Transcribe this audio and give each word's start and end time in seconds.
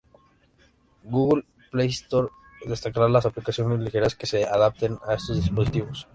Google 1.03 1.45
Play 1.69 1.89
Store 1.91 2.29
destacará 2.65 3.07
las 3.07 3.27
aplicaciones 3.27 3.81
ligeras 3.81 4.15
que 4.15 4.25
se 4.25 4.43
adapten 4.45 4.97
a 5.07 5.13
estos 5.13 5.35
dispositivos. 5.37 6.07